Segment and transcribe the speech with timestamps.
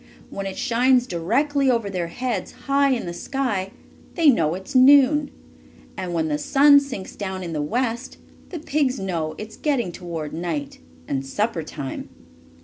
[0.31, 3.69] When it shines directly over their heads, high in the sky,
[4.15, 5.29] they know it is noon.
[5.95, 8.17] And when the sun sinks down in the west
[8.49, 12.09] the pigs know it is getting toward night, and supper time.